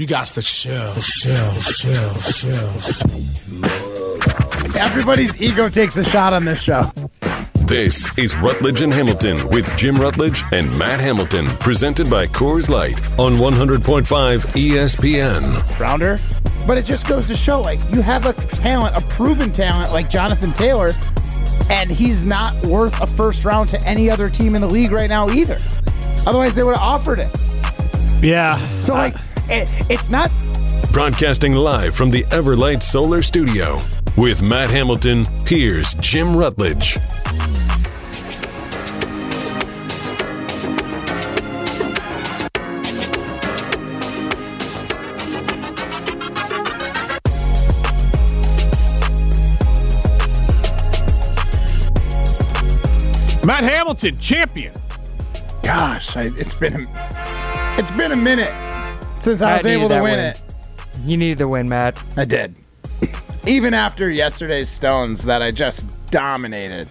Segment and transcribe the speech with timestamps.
[0.00, 2.72] You got to chill, chill, chill, chill.
[4.80, 6.84] Everybody's ego takes a shot on this show.
[7.64, 12.96] This is Rutledge and Hamilton with Jim Rutledge and Matt Hamilton, presented by Coors Light
[13.18, 14.06] on 100.5
[14.52, 15.80] ESPN.
[15.80, 16.20] Rounder.
[16.64, 20.08] But it just goes to show like you have a talent, a proven talent like
[20.08, 20.92] Jonathan Taylor,
[21.70, 25.10] and he's not worth a first round to any other team in the league right
[25.10, 25.58] now either.
[26.24, 27.36] Otherwise, they would have offered it.
[28.22, 28.64] Yeah.
[28.78, 29.16] So, like,
[29.50, 30.30] it, it's not
[30.92, 33.78] Broadcasting live from the Everlight Solar Studio
[34.16, 36.96] with Matt Hamilton, here's Jim Rutledge.
[53.44, 54.74] Matt Hamilton, champion.
[55.62, 58.67] Gosh, I, it's been a, it's been a minute
[59.20, 60.18] since I Matt was able to win, win.
[60.20, 60.40] it.
[61.04, 62.02] You needed the win, Matt.
[62.16, 62.54] I did.
[63.46, 66.88] Even after yesterday's Stones that I just dominated,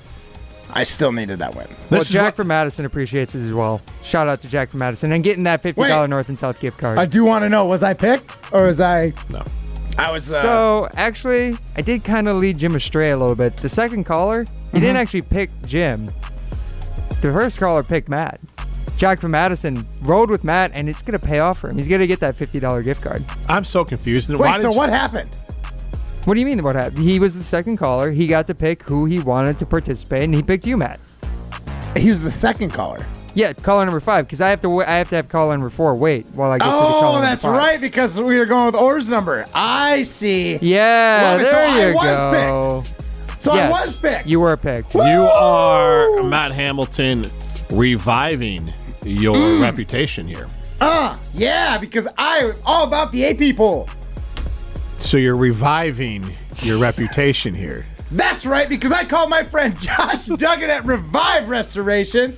[0.74, 1.68] I still needed that win.
[1.90, 3.82] well, is Jack what- from Madison appreciates it as well.
[4.04, 6.10] Shout out to Jack from Madison and getting that fifty dollar Wait.
[6.10, 6.98] North and South gift card.
[6.98, 9.14] I do want to know: was I picked or was I?
[9.30, 9.44] No.
[10.00, 10.32] I was.
[10.32, 13.58] Uh, so actually, I did kind of lead Jim astray a little bit.
[13.58, 14.80] The second caller, he Mm-hmm.
[14.80, 16.08] didn't actually pick Jim.
[17.22, 18.40] The first caller picked Matt.
[18.98, 21.78] Jack from Madison rode with Matt, and it's gonna pay off for him.
[21.78, 23.24] He's gonna get that fifty dollar gift card.
[23.48, 24.30] I'm so confused.
[24.34, 24.52] Wait.
[24.54, 25.30] did So you- what happened?
[26.26, 26.62] What do you mean?
[26.64, 26.98] What happened?
[27.00, 28.12] He was the second caller.
[28.12, 31.00] He got to pick who he wanted to participate, and he picked you, Matt.
[31.96, 33.06] He was the second caller.
[33.34, 34.70] Yeah, caller number five, because I have to.
[34.70, 36.98] wa- I have to have caller number four wait while I get to the caller.
[36.98, 37.56] Oh, number that's five.
[37.56, 39.46] right, because we are going with Orr's number.
[39.54, 40.58] I see.
[40.60, 41.46] Yeah, Love it.
[41.46, 42.84] So there I you was go.
[43.40, 44.28] So yes, I was picked.
[44.28, 44.96] You were picked.
[44.96, 47.30] You are Matt Hamilton
[47.70, 48.74] reviving
[49.08, 49.62] your Mm.
[49.62, 50.48] reputation here.
[50.80, 53.90] Uh, yeah, because I was all about the AP poll.
[55.00, 57.86] So you're reviving your reputation here.
[58.12, 62.38] That's right, because I called my friend Josh Duggan at Revive Restoration.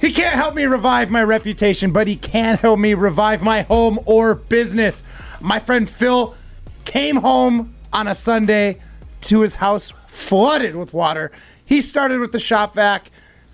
[0.00, 3.98] He can't help me revive my reputation, but he can help me revive my home
[4.06, 5.02] or business.
[5.40, 6.36] My friend Phil
[6.84, 8.78] came home on a Sunday
[9.22, 11.32] to his house flooded with water.
[11.64, 13.10] He started with the shop vac,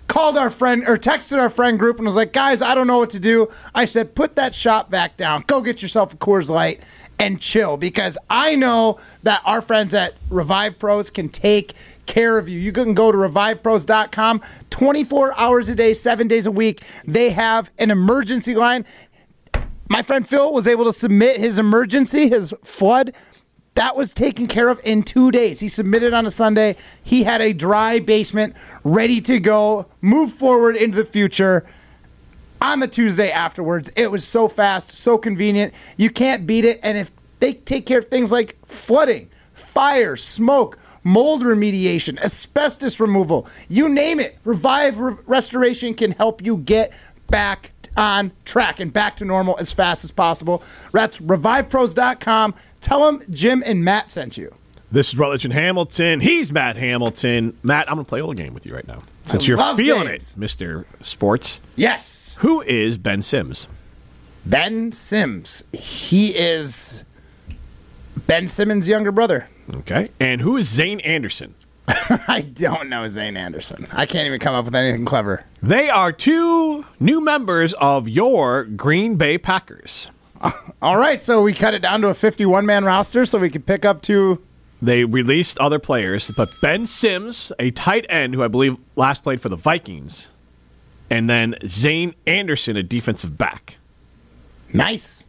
[0.07, 2.97] called our friend or texted our friend group and was like, guys, I don't know
[2.97, 3.49] what to do.
[3.73, 5.43] I said, put that shop back down.
[5.47, 6.81] Go get yourself a Coors Light
[7.19, 11.73] and chill because I know that our friends at Revive Pros can take
[12.05, 12.59] care of you.
[12.59, 16.83] You can go to revivepros.com 24 hours a day, seven days a week.
[17.05, 18.85] They have an emergency line.
[19.87, 23.13] My friend Phil was able to submit his emergency, his flood.
[23.75, 25.59] That was taken care of in two days.
[25.59, 26.77] He submitted on a Sunday.
[27.03, 31.65] He had a dry basement ready to go, move forward into the future
[32.61, 33.91] on the Tuesday afterwards.
[33.95, 35.73] It was so fast, so convenient.
[35.97, 36.79] You can't beat it.
[36.83, 43.45] And if they take care of things like flooding, fire, smoke, mold remediation, asbestos removal,
[43.67, 46.93] you name it, Revive Re- Restoration can help you get
[47.29, 50.63] back on track and back to normal as fast as possible.
[50.91, 52.55] That's revivepros.com.
[52.81, 54.53] Tell them Jim and Matt sent you.
[54.91, 56.19] This is Rutledge and Hamilton.
[56.21, 57.57] He's Matt Hamilton.
[57.63, 59.01] Matt, I'm going to play a little game with you right now.
[59.25, 60.35] Since I you're feeling games.
[60.37, 60.85] it, Mr.
[61.03, 61.59] Sports.
[61.75, 62.35] Yes.
[62.39, 63.67] Who is Ben Sims?
[64.45, 65.63] Ben Sims.
[65.73, 67.03] He is
[68.27, 69.47] Ben Simmons' younger brother.
[69.73, 70.09] Okay.
[70.19, 71.55] And who is Zayne Anderson?
[72.27, 73.87] I don't know Zayne Anderson.
[73.91, 75.43] I can't even come up with anything clever.
[75.61, 80.09] They are two new members of your Green Bay Packers.
[80.81, 83.65] All right, so we cut it down to a 51 man roster so we could
[83.65, 84.41] pick up two.
[84.81, 89.41] They released other players, but Ben Sims, a tight end who I believe last played
[89.41, 90.27] for the Vikings,
[91.09, 93.77] and then Zayne Anderson, a defensive back.
[94.73, 95.25] Nice.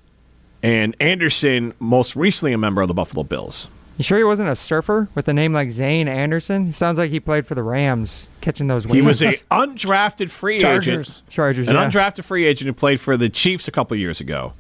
[0.62, 3.69] And Anderson, most recently a member of the Buffalo Bills.
[3.96, 6.66] You sure he wasn't a surfer with a name like Zayne Anderson?
[6.66, 10.60] He sounds like he played for the Rams, catching those He was a undrafted free
[10.60, 11.08] Chargers.
[11.22, 11.30] agent.
[11.30, 11.68] Chargers.
[11.68, 11.88] An yeah.
[11.90, 14.52] undrafted free agent who played for the Chiefs a couple years ago.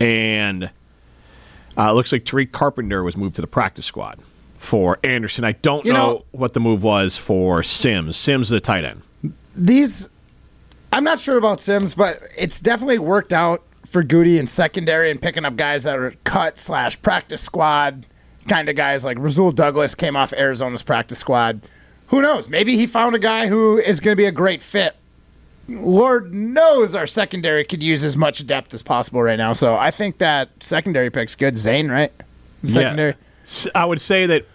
[0.00, 0.70] And
[1.76, 4.18] uh, it looks like Tariq Carpenter was moved to the practice squad
[4.58, 5.44] for Anderson.
[5.44, 8.16] I don't You know, know- what the move was for Sims.
[8.16, 9.02] Sims, is the tight end.
[9.54, 10.08] These,
[10.92, 15.20] I'm not sure about Sims, but it's definitely worked out for Gutey in secondary and
[15.20, 18.06] picking up guys that are cut slash practice squad
[18.48, 21.60] kind of guys like Rasul Douglas came off Arizona's practice squad.
[22.08, 22.48] Who knows?
[22.48, 24.96] Maybe he found a guy who is going to be a great fit.
[25.68, 29.52] Lord knows our secondary could use as much depth as possible right now.
[29.52, 31.58] So I think that secondary pick's good.
[31.58, 32.10] Zayne, right?
[32.64, 33.14] Secondary.
[33.46, 33.70] Yeah.
[33.74, 34.46] I would say that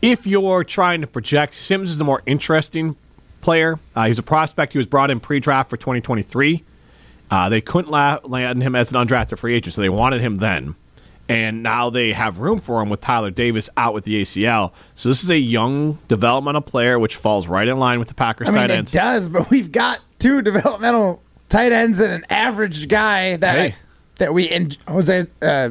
[0.00, 2.94] if you're trying to project, Sims is the more interesting
[3.40, 3.80] player.
[3.96, 4.72] Uh, he's a prospect.
[4.72, 6.62] He was brought in pre-draft for 2023,
[7.30, 10.38] Uh, they couldn't la- land him as an undrafted free agent, so they wanted him
[10.38, 10.74] then.
[11.28, 14.72] And now they have room for him with Tyler Davis out with the ACL.
[14.94, 18.48] So this is a young developmental player, which falls right in line with the Packers
[18.48, 22.88] I mean, tight it does, but we've got two developmental tight ends and an average
[22.88, 23.66] guy that Hey.
[23.66, 23.76] I,
[24.16, 25.70] that we in Jose uh,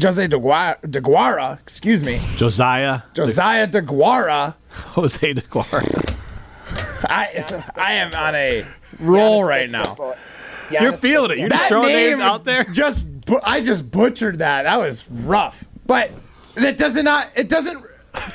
[0.00, 4.54] Jose DeGuara, DeGuara, excuse me, Josiah, Josiah DeGuara.
[4.70, 6.16] Jose DeGuara.
[7.08, 8.64] I I am on a
[9.00, 10.14] roll right now.
[10.70, 11.38] You're feeling it.
[11.38, 12.64] You're just throwing name names out there.
[12.64, 14.62] Just bu- I just butchered that.
[14.64, 16.10] That was rough, but
[16.54, 17.84] that doesn't not it doesn't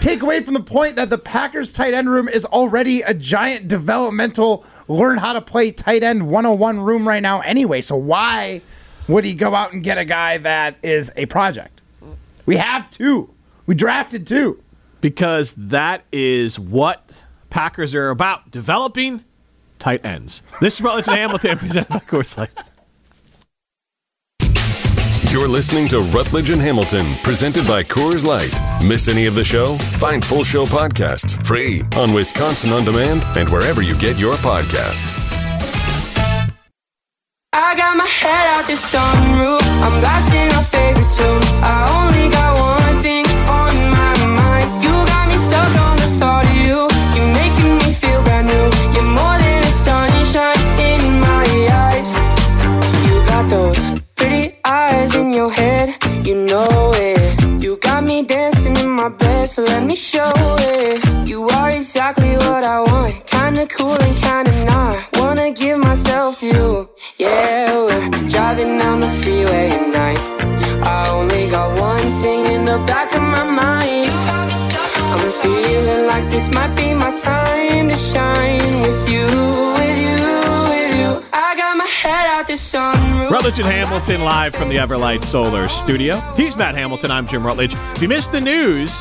[0.01, 3.67] take away from the point that the Packers tight end room is already a giant
[3.67, 7.79] developmental learn how to play tight end 101 room right now anyway.
[7.81, 8.61] So why
[9.07, 11.81] would he go out and get a guy that is a project?
[12.45, 13.33] We have two.
[13.65, 14.61] We drafted two.
[15.01, 17.09] because that is what
[17.49, 19.23] Packers are about developing
[19.77, 20.41] tight ends.
[20.59, 22.49] This is and Hamilton presented by Coors Light.
[25.31, 28.51] You're listening to Rutledge and Hamilton, presented by Coors Light.
[28.83, 29.77] Miss any of the show?
[30.01, 35.13] Find full show podcasts free on Wisconsin On Demand and wherever you get your podcasts.
[37.53, 39.61] I got my head out the sunroof.
[39.85, 41.45] I'm blasting our favorite tunes.
[41.61, 42.08] I only
[60.19, 61.27] show it.
[61.27, 63.13] You are exactly what I want.
[63.25, 64.95] Kinda cool and kinda not.
[65.19, 66.69] Wanna give myself to you.
[67.17, 70.21] Yeah, we're driving down the freeway at night.
[70.97, 74.11] I only got one thing in the back of my mind.
[75.13, 79.27] I'm feeling like this might be my time to shine with you,
[79.79, 80.19] with you,
[80.71, 81.09] with you.
[81.47, 83.31] I got my head out the sunroof.
[83.35, 86.13] Rutledge and Hamilton live from the Everlight Solar Studio.
[86.35, 87.09] He's Matt Hamilton.
[87.11, 87.73] I'm Jim Rutledge.
[87.95, 88.91] If you missed the news,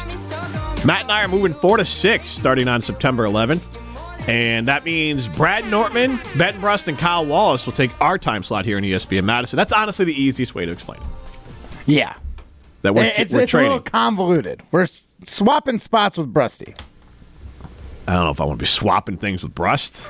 [0.84, 3.62] Matt and I are moving four to six starting on September 11th.
[4.28, 8.64] And that means Brad Nortman, Ben Brust, and Kyle Wallace will take our time slot
[8.64, 9.56] here in ESPN Madison.
[9.56, 11.06] That's honestly the easiest way to explain it.
[11.86, 12.14] Yeah.
[12.82, 14.62] That we're, it's we're it's a little convoluted.
[14.70, 14.86] We're
[15.24, 16.78] swapping spots with Brusty.
[18.06, 20.00] I don't know if I want to be swapping things with Brust.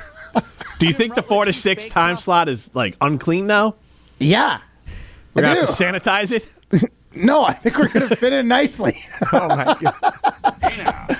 [0.78, 3.76] Do you think the four to six time slot is like unclean now?
[4.18, 4.60] Yeah.
[5.34, 6.92] We're gonna have to sanitize it.
[7.14, 9.04] No, I think we're going to fit in nicely.
[9.32, 11.16] Oh my god.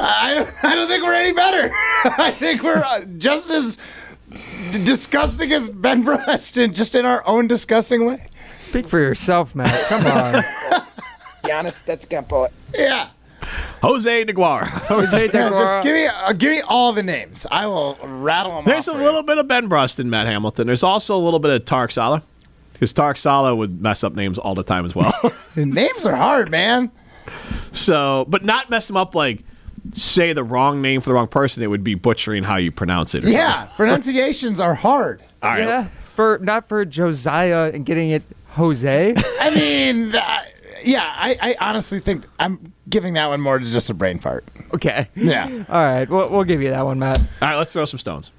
[0.00, 1.70] I don't, I don't think we're any better.
[2.18, 3.78] I think we're uh, just as
[4.72, 8.26] d- disgusting as Ben Brust, just in our own disgusting way.
[8.58, 9.78] Speak for yourself, Matt.
[9.88, 10.42] Come on.
[11.44, 12.48] Giannis Tetsukampo.
[12.74, 13.08] Yeah.
[13.82, 14.66] Jose DeGuara.
[14.66, 17.46] Jose Yeah, just give me uh, give me all the names.
[17.50, 18.96] I will rattle them There's a off.
[18.98, 20.66] for little bit of Ben Brust in Matt Hamilton.
[20.66, 22.22] There's also a little bit of Tark Sala.
[22.78, 25.12] Because Tarek Sala would mess up names all the time as well.
[25.56, 26.90] Names are hard, man.
[27.72, 29.44] so, but not mess them up like
[29.92, 31.62] say the wrong name for the wrong person.
[31.62, 33.24] It would be butchering how you pronounce it.
[33.24, 35.22] or Yeah, pronunciations are hard.
[35.42, 35.60] All right.
[35.60, 35.88] Yeah.
[36.14, 39.14] For not for Josiah and getting it Jose.
[39.40, 40.38] I mean, uh,
[40.82, 44.44] yeah, I, I honestly think I'm giving that one more to just a brain fart.
[44.74, 45.08] Okay.
[45.14, 45.64] Yeah.
[45.68, 46.08] All right.
[46.08, 47.18] We'll, we'll give you that one, Matt.
[47.20, 48.32] All right, let's throw some stones.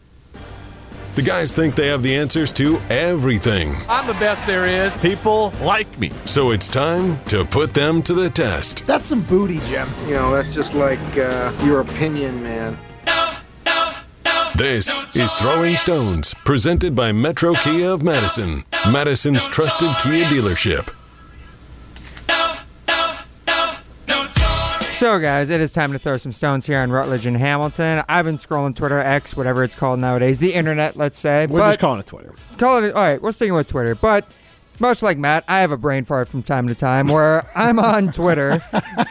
[1.19, 4.95] The guys think they have the answers to everything, I'm the best there is.
[4.99, 6.13] People like me.
[6.23, 8.87] so it's time to put them to the test.
[8.87, 9.89] That's some booty, Jim.
[10.07, 12.79] You know, that's just like uh, your opinion, man.
[14.55, 20.87] This is Throwing Stones, presented by Metro Kia of Madison, Madison's trusted Kia dealership.
[24.99, 28.03] So, guys, it is time to throw some stones here on Rutledge and Hamilton.
[28.09, 31.47] I've been scrolling Twitter, X, whatever it's called nowadays, the internet, let's say.
[31.47, 32.35] We're but just calling it Twitter.
[32.57, 32.93] call it.
[32.93, 33.95] All right, we're sticking with Twitter.
[33.95, 34.29] But
[34.77, 38.11] much like Matt, I have a brain fart from time to time where I'm on
[38.11, 38.61] Twitter,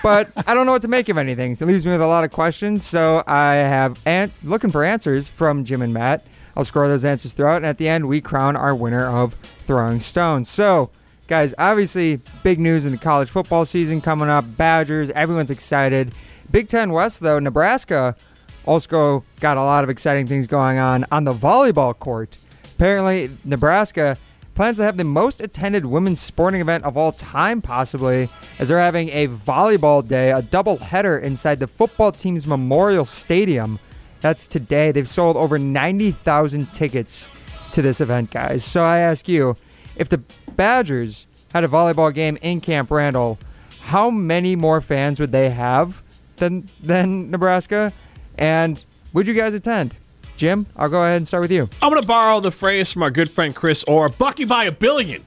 [0.03, 1.55] but I don't know what to make of anything.
[1.55, 2.85] So it leaves me with a lot of questions.
[2.85, 6.27] So I have an- looking for answers from Jim and Matt.
[6.55, 10.01] I'll scroll those answers throughout, and at the end, we crown our winner of throwing
[10.01, 10.51] stones.
[10.51, 10.91] So,
[11.29, 14.45] guys, obviously, big news in the college football season coming up.
[14.57, 16.13] Badgers, everyone's excited.
[16.51, 18.17] Big Ten West, though, Nebraska
[18.65, 22.39] also got a lot of exciting things going on on the volleyball court.
[22.75, 24.17] Apparently, Nebraska
[24.55, 28.79] plans to have the most attended women's sporting event of all time, possibly, as they're
[28.79, 33.79] having a volleyball day, a double header inside the football team's Memorial Stadium.
[34.21, 34.93] That's today.
[34.93, 37.29] They've sold over 90,000 tickets
[37.73, 38.65] to this event, guys.
[38.65, 39.57] So I ask you,
[39.99, 40.19] if the
[40.57, 43.39] Badgers had a volleyball game in Camp Randall,
[43.81, 46.03] how many more fans would they have
[46.37, 47.93] than than Nebraska?
[48.37, 49.95] And would you guys attend?
[50.37, 51.69] Jim, I'll go ahead and start with you.
[51.83, 54.73] I'm going to borrow the phrase from our good friend Chris Orr Bucky by a
[54.73, 55.25] billion.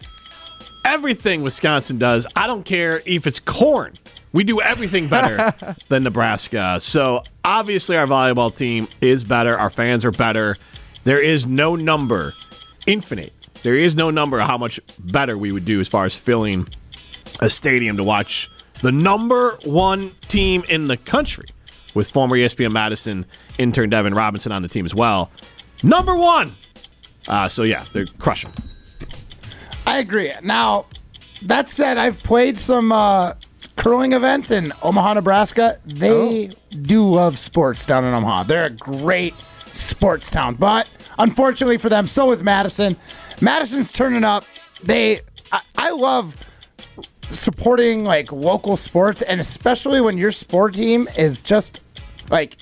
[0.85, 3.95] Everything Wisconsin does, I don't care if it's corn.
[4.31, 5.53] We do everything better
[5.89, 6.79] than Nebraska.
[6.79, 9.57] So obviously, our volleyball team is better.
[9.57, 10.55] Our fans are better.
[11.03, 12.33] There is no number,
[12.87, 13.33] infinite.
[13.63, 16.67] There is no number of how much better we would do as far as filling
[17.39, 18.49] a stadium to watch
[18.81, 21.47] the number one team in the country
[21.93, 23.25] with former ESPN Madison
[23.57, 25.31] intern Devyn Robinson on the team as well.
[25.83, 26.55] Number one.
[27.27, 28.51] Uh, so yeah, they're crushing.
[29.85, 30.33] I agree.
[30.41, 30.85] Now,
[31.43, 33.33] that said, I've played some uh,
[33.75, 35.77] curling events in Omaha, Nebraska.
[35.85, 36.51] They
[36.81, 38.43] do love sports down in Omaha.
[38.43, 39.35] They're a great
[39.73, 40.87] sports town, but
[41.17, 42.97] unfortunately for them, so is Madison.
[43.41, 44.45] Madison's turning up.
[44.83, 46.35] They, I, I love
[47.31, 51.81] supporting like local sports, and especially when your sport team is just
[52.29, 52.57] like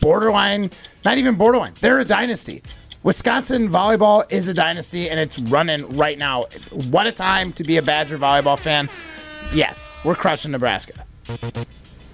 [0.00, 0.70] borderline,
[1.04, 1.74] not even borderline.
[1.80, 2.62] They're a dynasty.
[3.02, 6.44] Wisconsin volleyball is a dynasty, and it's running right now.
[6.90, 8.88] What a time to be a Badger volleyball fan.
[9.52, 11.04] Yes, we're crushing Nebraska.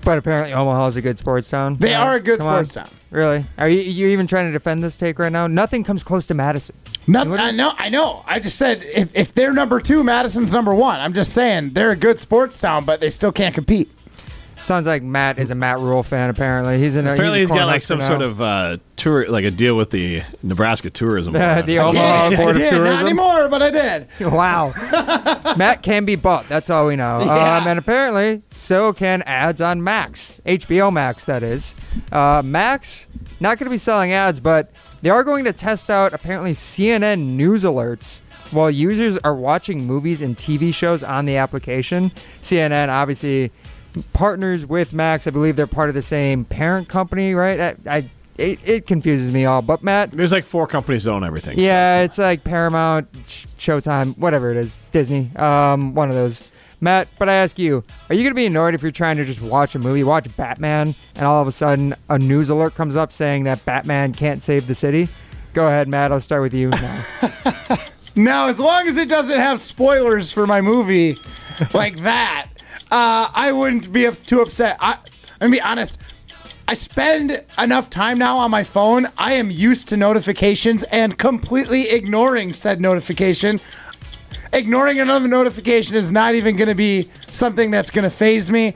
[0.04, 1.74] But apparently, Omaha's a good sports town.
[1.76, 2.66] They Yeah, are a good come on.
[2.66, 2.98] sports town.
[3.10, 3.44] Really?
[3.58, 5.46] Are you, you even trying to defend this take right now?
[5.46, 6.76] Nothing comes close to Madison.
[7.06, 8.22] No, I know, I know.
[8.26, 11.00] I just said if, if they're number two, Madison's number one.
[11.00, 13.90] I'm just saying they're a good sports town, but they still can't compete.
[14.62, 16.30] Sounds like Matt is a Matt Rhule fan.
[16.30, 17.06] Apparently, he's in.
[17.06, 18.08] A, Apparently, he's, he's got like some now.
[18.08, 21.32] sort of uh, tour, like a deal with the Nebraska Tourism.
[21.34, 21.66] Board.
[21.66, 23.06] the Omaha Board of did, Not Tourism.
[23.06, 24.08] anymore, but I did.
[24.20, 24.72] Wow.
[25.56, 26.48] Matt can be bought.
[26.48, 27.20] That's all we know.
[27.20, 27.56] Yeah.
[27.58, 30.40] Um, and apparently, so can ads on Max.
[30.44, 31.74] HBO Max, that is.
[32.12, 33.06] Uh, Max,
[33.40, 34.70] not going to be selling ads, but
[35.02, 40.20] they are going to test out apparently CNN news alerts while users are watching movies
[40.22, 42.10] and TV shows on the application.
[42.42, 43.52] CNN obviously
[44.12, 45.26] partners with Max.
[45.26, 47.60] I believe they're part of the same parent company, right?
[47.60, 49.62] I, I it, it confuses me all.
[49.62, 51.58] But Matt, There's like four companies that own everything.
[51.58, 56.50] yeah, it's like Paramount, Showtime, whatever it is, Disney, um, one of those.
[56.80, 59.42] Matt, but I ask you, are you gonna be annoyed if you're trying to just
[59.42, 63.10] watch a movie, watch Batman, and all of a sudden a news alert comes up
[63.10, 65.08] saying that Batman can't save the city?
[65.54, 66.12] Go ahead, Matt.
[66.12, 67.04] I'll start with you now.
[68.14, 71.14] Now, as long as it doesn't have spoilers for my movie
[71.72, 72.48] like that,
[72.90, 74.76] uh, I wouldn't be too upset.
[74.80, 74.98] I,
[75.40, 75.98] I'm be honest.
[76.66, 79.08] I spend enough time now on my phone.
[79.16, 83.58] I am used to notifications and completely ignoring said notification.
[84.52, 88.74] Ignoring another notification is not even going to be something that's going to phase me.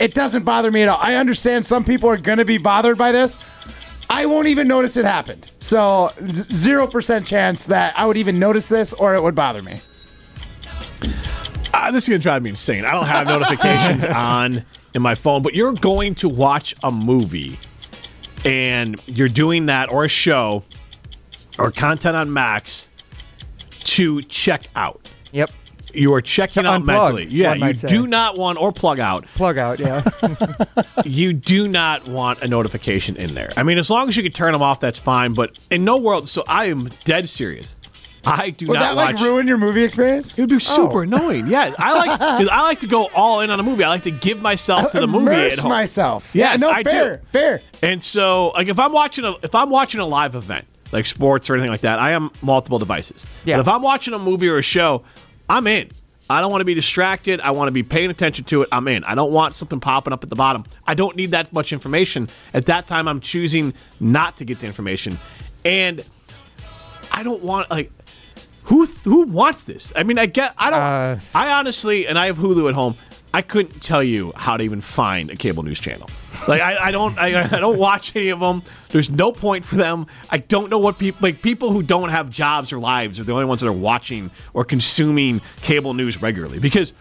[0.00, 0.98] It doesn't bother me at all.
[1.00, 3.38] I understand some people are going to be bothered by this.
[4.08, 5.50] I won't even notice it happened.
[5.60, 9.78] So, 0% chance that I would even notice this or it would bother me.
[11.72, 12.84] Ah, this is gonna drive me insane.
[12.84, 17.58] I don't have notifications on in my phone, but you're going to watch a movie,
[18.44, 20.64] and you're doing that or a show
[21.58, 22.88] or content on Max
[23.84, 25.00] to check out.
[25.32, 25.50] yep.
[25.92, 27.26] You are checking To out unplug, mentally.
[27.26, 27.88] Yeah, you say.
[27.88, 29.26] do not want or plug out.
[29.34, 29.80] Plug out.
[29.80, 30.04] Yeah.
[31.04, 33.50] You do not want a notification in there.
[33.56, 35.34] I mean, as long as you can turn them off, that's fine.
[35.34, 37.74] But in no world, so I am dead serious.
[38.24, 39.24] I do Would not that like watch.
[39.24, 40.36] ruin your movie experience?
[40.38, 40.58] It would be oh.
[40.58, 41.00] super Oh.
[41.00, 41.46] annoying.
[41.46, 43.82] Yeah, I like 'cause I like to go all in on a movie.
[43.84, 45.70] I like to give myself to the uh, movie at Immerse home.
[45.72, 46.30] myself.
[46.34, 46.90] Yes, yeah, no, I do.
[46.90, 47.62] fair, fair.
[47.82, 51.48] And so, like, if I'm watching a if I'm watching a live event, like sports
[51.48, 53.26] or anything like that, I am multiple devices.
[53.44, 53.56] Yeah.
[53.56, 55.02] But if I'm watching a movie or a show,
[55.48, 55.88] I'm in.
[56.28, 57.40] I don't want to be distracted.
[57.40, 58.68] I want to be paying attention to it.
[58.70, 59.02] I'm in.
[59.02, 60.62] I don't want something popping up at the bottom.
[60.86, 62.28] I don't need that much information.
[62.54, 65.18] At that time, I'm choosing not to get the information.
[65.64, 66.04] And
[67.12, 67.90] I don't want like
[68.70, 69.92] who who wants this?
[69.96, 71.18] I mean, I get I don't Uh.
[71.34, 72.94] I honestly and I have Hulu at home.
[73.34, 76.08] I couldn't tell you how to even find a cable news channel.
[76.48, 78.62] Like I, I don't I, I don't watch any of them.
[78.88, 80.06] There's no point for them.
[80.30, 83.32] I don't know what people like people who don't have jobs or lives are the
[83.32, 86.92] only ones that are watching or consuming cable news regularly because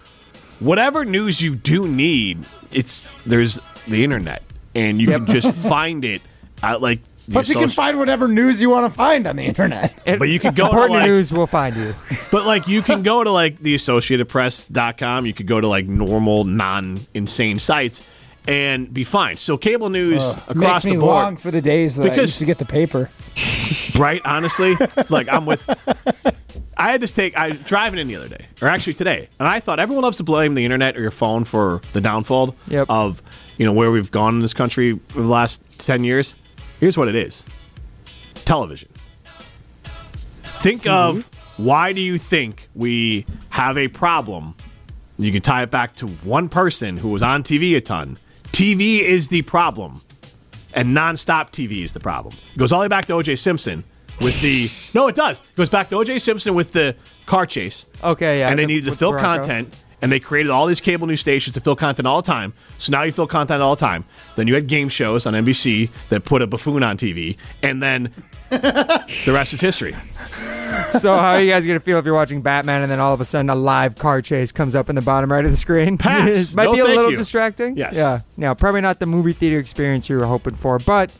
[0.59, 4.41] whatever news you do need, it's there's the internet
[4.73, 6.21] and you can just find it
[6.63, 6.99] at like
[7.31, 9.95] Plus, you your can find whatever news you want to find on the internet.
[10.19, 11.93] but you can go to Important like, news will find you.
[12.31, 16.43] but like you can go to like the associatedpress.com, you could go to like normal
[16.43, 18.07] non insane sites
[18.47, 19.35] and be fine.
[19.37, 22.29] So cable news across Makes the me board, long for the days that I Because-
[22.29, 23.09] used to get the paper.
[23.99, 24.21] right?
[24.25, 24.75] Honestly,
[25.09, 25.61] like I'm with.
[26.77, 27.35] I had to take.
[27.37, 30.17] I was driving in the other day, or actually today, and I thought everyone loves
[30.17, 32.87] to blame the internet or your phone for the downfall Yep.
[32.89, 33.21] of
[33.57, 36.35] you know where we've gone in this country for the last ten years.
[36.79, 37.43] Here's what it is:
[38.35, 38.89] television.
[40.41, 41.63] Think of mm-hmm.
[41.65, 44.55] why do you think we have a problem?
[45.17, 48.17] You can tie it back to one person who was on TV a ton.
[48.51, 50.01] TV is the problem.
[50.73, 52.35] and nonstop TV is the problem.
[52.53, 53.37] It goes all the way back to O.J.
[53.37, 53.83] Simpson
[54.21, 55.39] with the no, it does.
[55.39, 56.19] It goes back to O.J.
[56.19, 56.95] Simpson with the
[57.25, 57.85] car chase.
[58.03, 58.49] Okay, yeah.
[58.49, 59.37] and they the- needed to fill Bronco.
[59.37, 62.53] content, and they created all these cable news stations to fill content all the time.
[62.77, 64.05] So now you fill content all the time.
[64.35, 68.13] Then you had game shows on NBC that put a buffoon on TV, and then
[68.49, 69.95] the rest is history.
[70.91, 73.19] So how are you guys gonna feel if you're watching Batman and then all of
[73.21, 75.97] a sudden a live car chase comes up in the bottom right of the screen?
[75.97, 76.53] Pass.
[76.55, 77.17] Might No, be a thank little you.
[77.17, 77.75] distracting.
[77.75, 77.95] Yes.
[77.95, 78.21] Yeah.
[78.37, 78.53] Yeah.
[78.53, 81.15] Probably not the movie theater experience you were hoping for, but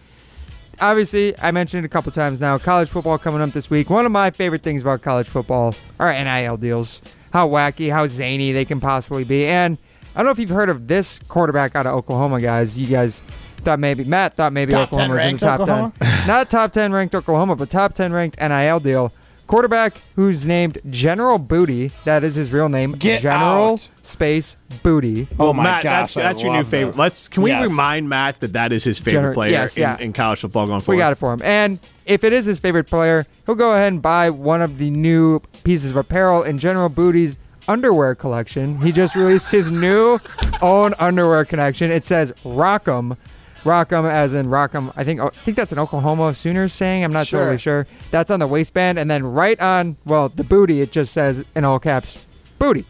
[0.79, 2.57] obviously I mentioned it a couple times now.
[2.57, 3.89] College football coming up this week.
[3.89, 7.01] One of my favorite things about college football are NIL deals.
[7.31, 9.77] How wacky, how zany they can possibly be, and
[10.15, 12.77] I don't know if you've heard of this quarterback out of Oklahoma, guys.
[12.77, 13.21] You guys
[13.57, 15.93] thought maybe Matt thought maybe Top Oklahoma was in the top Oklahoma?
[16.00, 16.27] ten.
[16.27, 19.13] Not top ten ranked Oklahoma, but top ten ranked NIL deal.
[19.50, 21.89] Quarterback who's named General Booty.
[22.06, 22.91] That is his real name.
[22.91, 23.88] Get General out.
[24.03, 25.27] Space Booty.
[25.39, 26.98] Oh my Matt, gosh, that's, that's your new love favorite.
[26.98, 27.68] Let's can we Yes.
[27.68, 29.98] remind Matt that that is his favorite Gener- player yes, in, yeah.
[29.98, 30.98] in college football going forward.
[30.98, 31.41] We got it for him.
[31.41, 34.91] And if it is his favorite player, he'll go ahead and buy one of the
[34.91, 38.79] new pieces of apparel in General Booty's underwear collection.
[38.82, 40.20] He just released his new
[40.62, 41.89] own underwear collection.
[41.89, 43.18] It says Rock'em.
[43.63, 44.92] Rock'em as in Rock'em.
[44.96, 47.04] I think I think that's an Oklahoma Sooners saying.
[47.04, 47.39] I'm not Sure.
[47.42, 47.88] totally sure.
[48.12, 51.66] That's on the waistband and then right on well, the booty it just says in
[51.66, 52.86] all caps booty.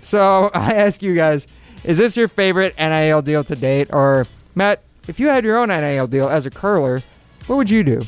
[0.00, 1.46] So I ask you guys,
[1.84, 5.68] is this your favorite NIL deal to date or Matt, if you had your own
[5.68, 7.02] NIL deal as a curler,
[7.46, 8.02] what would you do?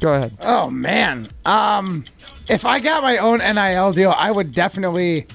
[0.00, 0.36] Go ahead.
[0.40, 1.28] Oh man.
[1.44, 2.04] Um
[2.48, 5.26] if I got my own NIL deal, I would definitely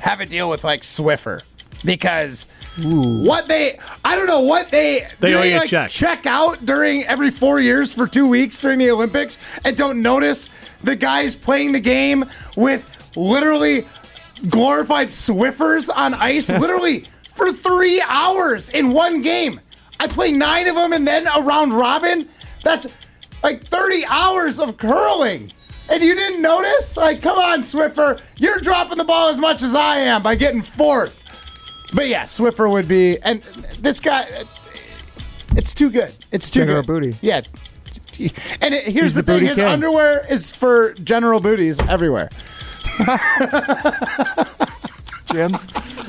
[0.00, 1.42] have a deal with like Swiffer.
[1.84, 2.46] Because
[2.78, 5.90] what they I don't know what they They do a like, check.
[5.90, 10.48] check out during every four years for two weeks during the Olympics and don't notice
[10.82, 12.24] the guys playing the game
[12.56, 13.86] with literally
[14.48, 19.60] glorified Swiffers on ice literally for three hours in one game.
[20.00, 22.28] I play nine of them and then a round robin.
[22.62, 22.86] That's
[23.42, 25.52] like 30 hours of curling.
[25.90, 26.96] And you didn't notice?
[26.96, 28.20] Like, come on, Swiffer.
[28.38, 31.18] You're dropping the ball as much as I am by getting fourth.
[31.92, 33.18] But yeah, Swiffer would be.
[33.20, 33.42] And
[33.80, 34.26] this guy,
[35.56, 36.12] it's too good.
[36.30, 36.86] It's too General good.
[36.86, 37.16] Booty.
[37.20, 37.42] Yeah.
[38.60, 39.64] And it, here's He's the, the thing booty his king.
[39.66, 42.28] underwear is for general booties everywhere.
[45.32, 45.54] Jim,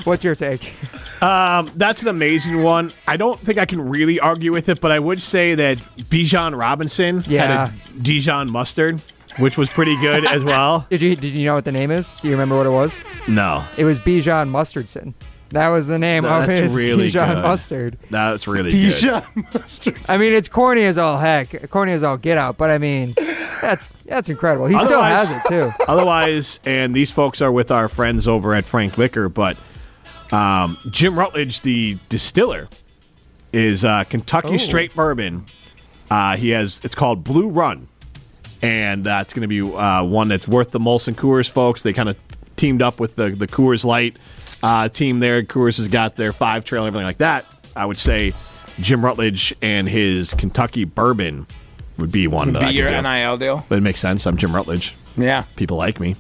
[0.03, 0.73] what's your take?
[1.21, 2.91] Um, that's an amazing one.
[3.07, 6.59] I don't think I can really argue with it, but I would say that Bijan
[6.59, 7.45] Robinson Yeah.
[7.45, 9.01] had a Dijon mustard,
[9.39, 10.85] which was pretty good as well.
[10.89, 12.17] Did you did you know what the name is?
[12.17, 12.99] Do you remember what it was?
[13.27, 15.13] No, It was Bijan Mustardson.
[15.53, 17.41] That was the name of That's his really Dijon good.
[17.43, 17.97] mustard.
[18.09, 18.93] that's really good.
[18.93, 19.99] Bijan mustard.
[20.09, 22.57] I mean, it's corny as all heck, corny as all get out.
[22.57, 23.13] But I mean,
[23.61, 24.65] that's that's incredible.
[24.67, 25.83] He still Otherwise- has it too.
[25.87, 29.57] Otherwise, and these folks are with our friends over at Frank Liquor, but
[30.31, 32.67] um, Jim Rutledge, the distiller,
[33.51, 34.57] is uh, Kentucky Oh.
[34.57, 35.45] Straight Bourbon.
[36.09, 37.87] Uh, he has it's called Blue Run,
[38.63, 41.83] and uh, it's going to be uh, one that's worth the Molson Coors folks.
[41.83, 42.17] They kind of
[42.55, 44.17] teamed up with the the Coors Light
[44.63, 45.43] uh, team there.
[45.43, 47.45] Coors has got their five trail and everything like that.
[47.75, 48.33] I would say
[48.79, 51.45] Jim Rutledge and his Kentucky Bourbon
[51.99, 53.01] would be one that Be I could your do.
[53.01, 53.65] NIL deal.
[53.69, 54.25] But it makes sense.
[54.25, 54.95] I'm Jim Rutledge.
[55.15, 55.43] Yeah.
[55.55, 56.15] People like me.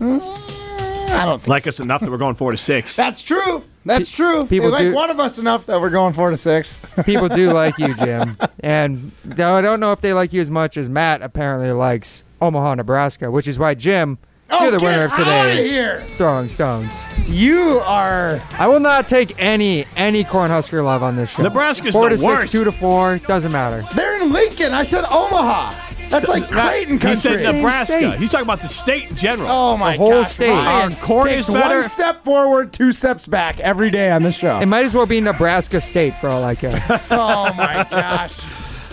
[0.00, 2.94] I don't think Like us enough that we're going four to six.
[2.96, 3.64] That's true.
[3.84, 4.44] That's true.
[4.46, 6.76] people they like do- one of us enough that we're going four to six.
[7.04, 10.50] People do like you, Jim, and though I don't know if they like you as
[10.50, 14.18] much as Matt apparently likes Omaha, Nebraska, which is why Jim,
[14.50, 17.06] Oh, you're the get winner of today's throwing stones.
[17.26, 18.40] You are.
[18.58, 21.42] I will not take any any Cornhusker love on this show.
[21.42, 22.42] Nebraska's four the to worst.
[22.42, 23.84] six, two to four, doesn't matter.
[23.94, 24.72] They're in Lincoln.
[24.72, 25.74] I said Omaha.
[26.08, 27.32] That's like Creighton country.
[27.32, 28.16] he said Nebraska.
[28.16, 29.50] He's talking about the state in general.
[29.50, 30.48] Oh my The whole gosh, state.
[30.48, 31.80] Ryan Our corn takes is better.
[31.80, 34.58] One step forward, two steps back every day on the show.
[34.60, 36.82] It might as well be Nebraska State for all I care.
[37.10, 38.38] oh my gosh.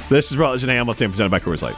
[0.10, 1.78] This is Rutledge and Hamilton presented by Coors Light.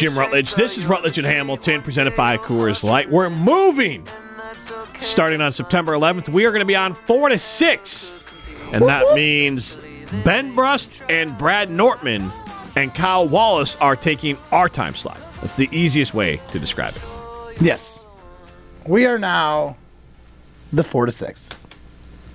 [0.00, 0.54] Jim Rutledge.
[0.54, 3.10] This is Rutledge and Hamilton presented by Coors Light.
[3.10, 4.08] We're moving.
[5.02, 8.14] Starting on September 11th, we are going to be on 4 to 6.
[8.72, 9.78] And that means
[10.24, 12.32] Ben Brust and Brad Nortman
[12.76, 15.18] and Kyle Wallace are taking our time slot.
[15.42, 17.02] That's the easiest way to describe it.
[17.60, 18.00] Yes.
[18.86, 19.76] We are now
[20.72, 21.50] the four to six.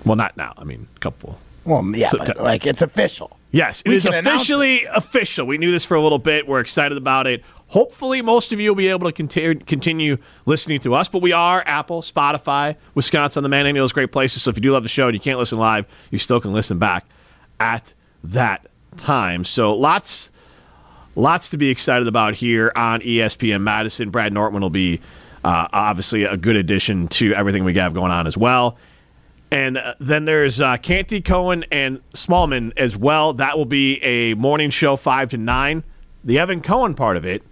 [0.04, 0.54] Well, not now.
[0.56, 1.36] I mean, a couple.
[1.64, 3.36] Well, yeah, but like it's official.
[3.50, 5.46] Yes, it We is officially official.
[5.46, 6.46] We knew this for a little bit.
[6.46, 7.42] We're excited about it.
[7.76, 11.08] Hopefully, most of you will be able to continue, continue listening to us.
[11.08, 14.40] But we are Apple, Spotify, Wisconsin On Demand, any of those great places.
[14.40, 16.54] So if you do love the show and you can't listen live, you still can
[16.54, 17.04] listen back
[17.60, 17.92] at
[18.24, 19.44] that time.
[19.44, 20.30] So lots,
[21.16, 24.08] lots to be excited about here on ESPN Madison.
[24.08, 25.02] Brad Nortman will be
[25.44, 28.78] uh, obviously a good addition to everything we have going on as well.
[29.50, 33.34] And uh, then there's uh, Canty, Cohen, and Smallman as well.
[33.34, 35.84] That will be a morning show, 5 to 9.
[36.24, 37.42] The Evan Cohen part of it,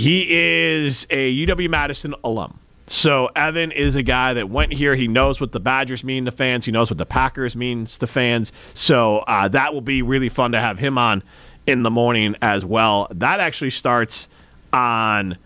[0.00, 2.58] he is a UW Madison alum.
[2.86, 4.94] So Evan is a guy that went here.
[4.94, 6.64] He knows what the Badgers mean to fans.
[6.64, 8.50] He knows what the Packers means to fans.
[8.72, 11.22] So uh, that will be really fun to have him on
[11.66, 13.08] in the morning as well.
[13.10, 14.28] That actually starts
[14.72, 15.36] on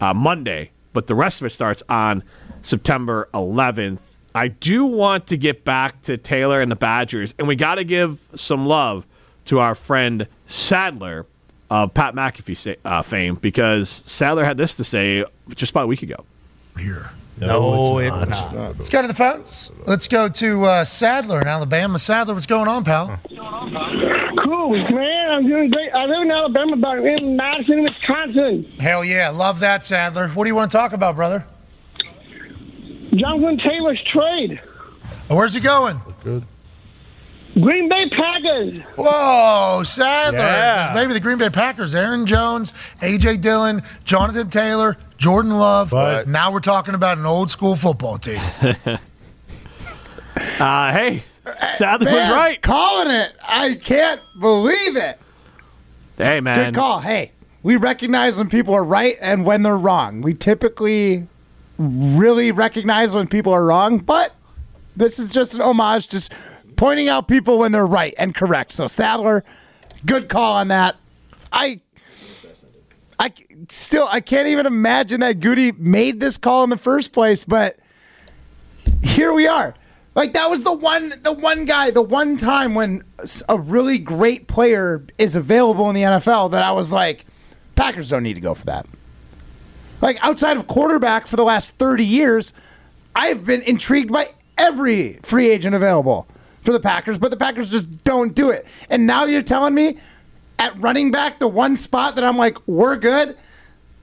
[0.00, 2.22] uh, Monday, but the rest of it starts on
[2.62, 3.98] September 11th.
[4.32, 7.84] I do want to get back to Taylor and the Badgers, and we got to
[7.84, 9.06] give some love
[9.46, 11.26] to our friend Sadler
[11.70, 15.24] of Pat McAfee sa- uh, fame because Sadler had this to say
[15.54, 16.24] just about a week ago.
[16.78, 17.10] Here.
[17.36, 18.54] No, it's, not.
[18.54, 19.72] Let's go to the phones.
[19.86, 21.98] Let's go to uh, Sadler in Alabama.
[21.98, 23.18] Sadler, what's going on, pal?
[24.44, 25.30] Cool, man.
[25.30, 25.90] I'm doing great.
[25.92, 28.72] I live in Alabama, but I'm in Madison, Wisconsin.
[28.78, 30.28] Hell yeah, love that, Sadler.
[30.28, 31.44] What do you want to talk about, brother?
[33.14, 34.60] Jonathan Taylor's trade.
[35.28, 36.00] Where's he going?
[37.54, 38.82] Green Bay Packers.
[38.96, 40.38] Whoa, Sadler.
[40.38, 40.90] Yeah.
[40.94, 41.94] Maybe the Green Bay Packers.
[41.94, 43.36] Aaron Jones, A.J.
[43.36, 45.90] Dillon, Jonathan Taylor, Jordan Love.
[45.90, 48.40] But- now we're talking about an old school football team.
[50.58, 51.22] Uh, hey,
[51.76, 52.60] Sadler was right.
[52.60, 53.32] Calling it.
[53.46, 55.18] I can't believe it.
[56.18, 56.72] Hey, man.
[56.72, 56.98] Good call.
[57.00, 57.30] Hey,
[57.62, 60.22] we recognize when people are right and when they're wrong.
[60.22, 61.28] We typically
[61.78, 64.34] really recognize when people are wrong, but
[64.96, 66.32] this is just an homage, just
[66.76, 68.72] pointing out people when they're right and correct.
[68.72, 69.44] So Sadler,
[70.06, 70.96] good call on that.
[71.52, 71.80] I
[73.18, 73.32] I
[73.70, 77.78] still I can't even imagine that Gutey made this call in the first place, but
[79.02, 79.74] here we are.
[80.14, 83.02] Like that was the one, the one guy, the one time when
[83.48, 87.26] a really great player is available in the NFL that I was like,
[87.74, 88.86] Packers don't need to go for that.
[90.00, 92.52] Like outside of quarterback for the last thirty years,
[93.16, 96.26] I've been intrigued by every free agent available
[96.64, 98.66] for the Packers, but the Packers just don't do it.
[98.88, 99.98] And now you're telling me
[100.58, 103.36] at running back, the one spot that I'm like, we're good.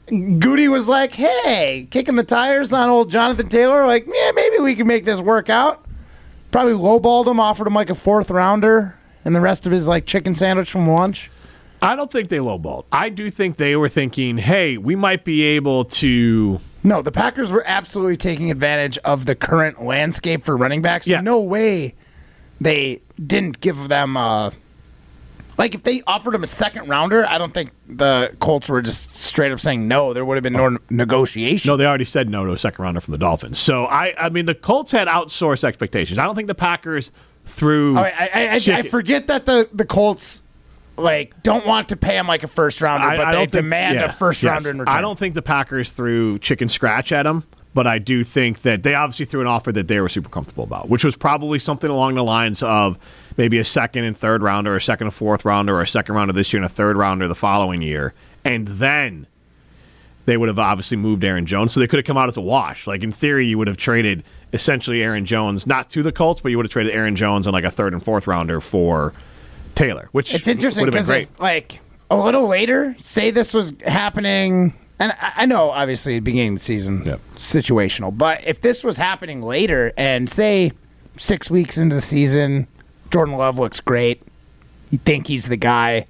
[0.08, 3.86] Gutey was like, hey, kicking the tires on old Jonathan Taylor.
[3.86, 5.86] Like, yeah, maybe we can make this work out.
[6.52, 10.06] Probably lowballed him, offered him like a fourth rounder and the rest of his like
[10.06, 11.32] chicken sandwich from lunch.
[11.82, 12.86] I don't think they lowballed.
[12.92, 16.60] I do think they were thinking, hey, we might be able to.
[16.84, 21.08] No, the Packers were absolutely taking advantage of the current landscape for running backs.
[21.08, 21.22] Yeah.
[21.22, 21.96] No way
[22.62, 24.52] they didn't give them uh
[25.58, 29.14] like if they offered him a second rounder, I don't think the Colts were just
[29.16, 30.14] straight up saying no.
[30.14, 31.68] There would have been no negotiation.
[31.70, 33.60] No, they already said no to a second rounder from the Dolphins.
[33.60, 36.18] So I, I mean, the Colts had outsourced expectations.
[36.18, 37.12] I don't think the Packers
[37.46, 37.98] threw.
[37.98, 40.42] I, I, I, I forget that the, the Colts
[40.98, 43.52] like don't want to pay him like a first rounder, I- but I they don't
[43.52, 44.52] think- demand yeah, a first yes.
[44.54, 44.96] rounder in return.
[44.96, 47.44] I don't think the Packers threw chicken scratch at him,
[47.74, 50.64] but I do think that they obviously threw an offer that they were super comfortable
[50.64, 52.98] about, which was probably something along the lines of
[53.38, 56.16] maybe a second and third rounder, or a second and fourth rounder, or a second
[56.16, 59.26] rounder this year and a third rounder the following year, and then
[60.26, 62.42] they would have obviously moved Aaron Jones, so they could have come out as a
[62.42, 62.86] wash.
[62.88, 66.50] Like in theory, you would have traded essentially Aaron Jones not to the Colts, but
[66.50, 69.14] you would have traded Aaron Jones and like a third and fourth rounder for
[69.76, 71.40] Taylor, which It's interesting would have been because great.
[71.40, 71.80] like
[72.10, 77.04] a little later, say this was happening, and I, know obviously beginning of the season
[77.06, 77.20] Yep.
[77.36, 80.72] situational, but if this was happening later, and say
[81.18, 82.68] six weeks into the season,
[83.12, 84.22] Jordan Love looks great,
[84.92, 86.06] you think he's the guy.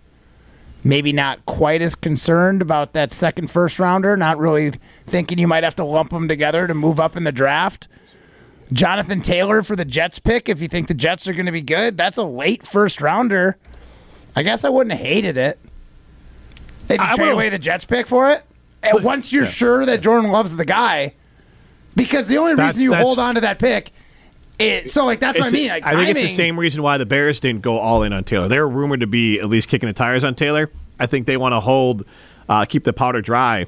[0.84, 4.72] Maybe not quite as concerned about that second first rounder, not really
[5.06, 7.88] thinking you might have to lump them together to move up in the draft.
[8.74, 11.62] Jonathan Taylor for the Jets pick, if you think the Jets are going to be
[11.62, 13.58] good, that's a late first rounder.
[14.36, 15.60] I guess I wouldn't have hated it.
[16.90, 18.44] If you I trade away the Jets pick for it,
[18.84, 21.14] and once you're sure that Jordan Love's the guy,
[21.96, 23.92] because the only That's- reason you hold on to that pick
[24.60, 25.70] is so like that's what I mean.
[25.70, 28.24] Like, I think it's the same reason why the Bears didn't go all in on
[28.24, 28.48] Taylor.
[28.48, 30.70] They're rumored to be at least kicking the tires on Taylor.
[31.00, 32.06] I think they want to hold,
[32.48, 33.66] uh, keep the powder dry,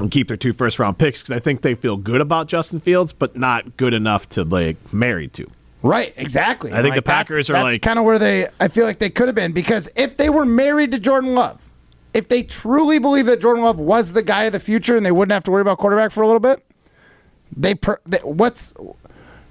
[0.00, 2.80] and keep their two first round picks because I think they feel good about Justin
[2.80, 5.48] Fields, but not good enough to like married to.
[5.82, 6.72] Right, exactly.
[6.72, 8.48] I think the that's- Packers are that's like- kind of where they.
[8.58, 11.69] I feel like they could have been because if they were married to Jordan Love,
[12.14, 15.12] if they truly believe that Jordan Love was the guy of the future and they
[15.12, 16.64] wouldn't have to worry about quarterback for a little bit,
[17.56, 18.74] they, per, they what's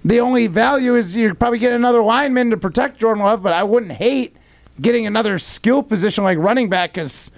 [0.03, 3.63] the only value is you're probably getting another lineman to protect Jordan Love, but I
[3.63, 4.35] wouldn't hate
[4.81, 7.31] getting another skill position like running back because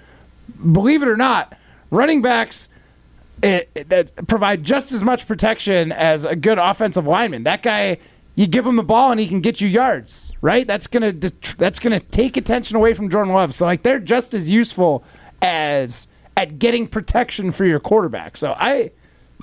[0.72, 1.56] believe it or not,
[1.90, 2.68] running backs
[3.42, 7.42] it, it- that provide just as much protection as a good offensive lineman.
[7.42, 7.98] That guy,
[8.34, 10.66] you give him the ball and he can get you yards, right?
[10.66, 13.54] That's gonna that's gonna take attention away from Jordan Love.
[13.54, 15.04] So like they're just as useful
[15.40, 18.36] as at getting protection for your quarterback.
[18.36, 18.92] So I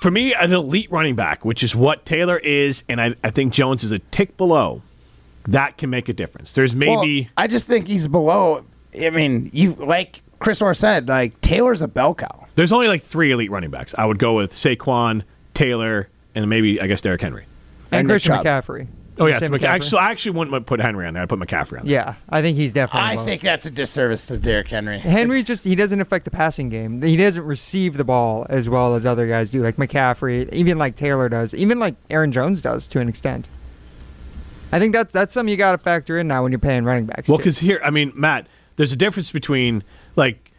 [0.00, 3.52] For me, an elite running back, which is what Taylor is, and I, I think
[3.52, 4.82] Jones is a tick below,
[5.46, 6.54] that can make a difference.
[6.54, 7.22] There's maybe.
[7.22, 8.64] well, I just think he's below.
[9.00, 12.46] I mean, you like Chris Orr said, like Taylor's a bell cow.
[12.56, 13.94] There's only like three elite running backs.
[13.96, 15.22] I would go with Saquon,
[15.54, 17.44] Taylor, and maybe I guess Derrick Henry.
[17.90, 18.44] And, And Christian Chubb.
[18.44, 18.86] McCaffrey.
[19.18, 21.22] Oh yeah, you it's say McCa- actually, I actually wouldn't put Henry on there.
[21.22, 21.92] I'd put McCaffrey on there.
[21.92, 23.10] Yeah, I think he's definitely.
[23.10, 23.24] I low.
[23.26, 24.98] think that's a disservice to Derrick Henry.
[24.98, 27.02] Henry just he doesn't affect the passing game.
[27.02, 30.94] He doesn't receive the ball as well as other guys do, like McCaffrey, even like
[30.96, 33.48] Taylor does, even like Aaron Jones does to an extent.
[34.72, 37.06] I think that's that's something you got to factor in now when you're paying running
[37.06, 37.28] backs.
[37.28, 37.42] Well, too.
[37.42, 39.82] because here, I mean, Matt, there's a difference between
[40.16, 40.50] like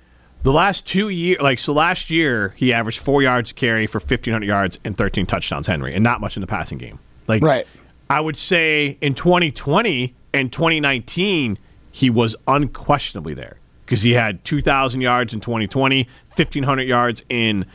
[0.44, 1.41] the last two years.
[1.41, 5.26] Like so, last year he averaged four yards a carry for 1,500 yards and 13
[5.26, 7.00] touchdowns, Henry, and not much in the passing game.
[7.28, 7.68] Like, Right.
[8.10, 11.58] I would say in 2020 and 2019
[11.92, 17.66] he was unquestionably there because he had 2,000 yards in 2020, 1,500 yards in.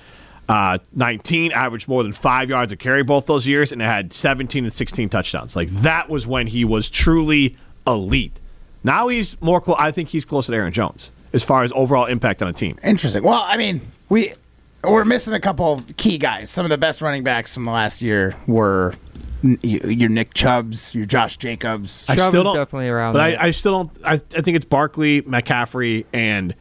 [0.49, 4.63] Uh, 19 averaged more than five yards a carry both those years, and had 17
[4.63, 5.57] and 16 touchdowns.
[5.57, 8.39] Like that was when he was truly elite.
[8.85, 9.61] Now he's more.
[9.61, 12.53] Clo- I think he's closer to Aaron Jones as far as overall impact on a
[12.53, 12.79] team.
[12.85, 13.25] Interesting.
[13.25, 14.35] Well, I mean, we
[14.85, 16.49] we're missing a couple of key guys.
[16.49, 18.95] Some of the best running backs from the last year were
[19.63, 22.07] your Nick Chubbs, your Josh Jacobs.
[22.09, 23.41] I Chubb still is don't- definitely around but there.
[23.41, 24.05] I, I still don't.
[24.05, 26.55] I, I think it's Barkley, McCaffrey, and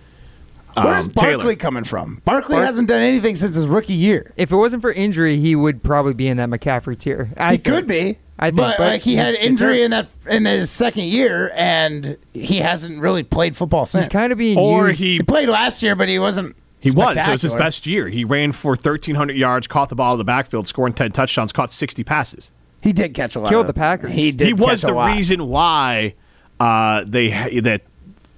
[0.77, 1.55] um, Where's Barkley Taylor.
[1.55, 2.21] coming from?
[2.25, 4.33] Barkley Bark- hasn't done anything since his rookie year.
[4.37, 7.29] if it wasn't for injury, he would probably be in that McCaffrey tier.
[7.37, 7.75] I he think.
[7.75, 8.17] could be.
[8.37, 12.17] I think, but, but like he had injury in that in his second year, and
[12.33, 14.03] he hasn't really played football since.
[14.03, 14.99] He's kind of being Or used.
[14.99, 16.53] he he played last year, but he wasn't.
[16.81, 17.15] he was.
[17.15, 18.09] It was his best year.
[18.09, 21.71] He ran for 1,300 yards, caught the ball in the backfield, scoring 10 touchdowns, caught
[21.71, 22.51] 60 passes.
[22.85, 23.49] He did catch a lot.
[23.49, 24.13] Killed of- the Packers.
[24.13, 24.57] He did.
[24.57, 24.67] Catch a lot.
[24.67, 25.15] He was a the lot.
[25.15, 26.13] reason why
[26.59, 27.81] uh, they that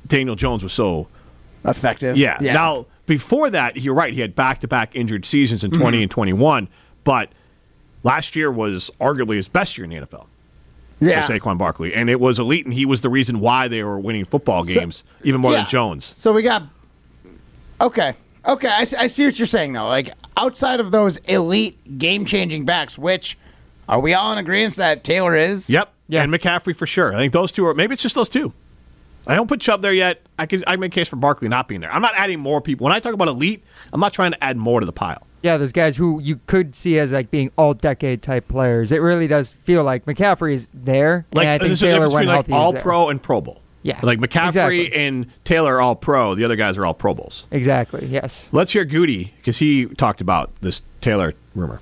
[0.07, 1.07] Daniel Jones was so
[1.65, 2.15] effective.
[2.15, 2.37] Yeah.
[2.39, 4.13] Now, before that, you're right.
[4.13, 6.69] He had back to back injured seasons in 20 and 21,
[7.03, 7.29] but
[8.03, 10.27] last year was arguably his best year in the NFL
[11.01, 11.25] yeah.
[11.25, 11.93] for Saquon Barkley.
[11.93, 14.73] And it was elite, and he was the reason why they were winning football So-
[14.73, 15.57] games, even more yeah.
[15.57, 16.13] than Jones.
[16.15, 16.63] So we got.
[17.81, 18.13] Okay.
[18.45, 18.69] Okay.
[18.69, 19.87] I, I see what you're saying, though.
[19.87, 23.37] Like, outside of those elite game changing backs, which
[23.87, 25.69] are we all in agreement that Taylor is?
[25.69, 25.91] Yep.
[26.09, 26.23] Yeah.
[26.23, 27.13] And McCaffrey for sure.
[27.13, 28.53] I think those two are, maybe it's just those two.
[29.25, 30.21] I don't put Chubb there yet.
[30.39, 31.91] I could I make a case for Barkley not being there.
[31.91, 32.85] I'm not adding more people.
[32.85, 35.27] When I talk about elite, I'm not trying to add more to the pile.
[35.43, 38.89] yeah, those guys who you could see as like being all decade type players.
[38.91, 42.13] It really does feel like McCaffrey is there, Like and I think there's Taylor difference
[42.13, 42.81] when between, like healthy is all there.
[42.81, 43.61] pro and Pro Bowl.
[43.83, 44.93] Yeah, Like McCaffrey exactly.
[44.93, 46.33] and Taylor are all pro.
[46.35, 47.45] The other guys are all Pro Bowls.
[47.51, 48.05] Exactly.
[48.07, 48.47] Yes.
[48.53, 51.79] Let's hear Gutey because he talked about this Taylor rumor.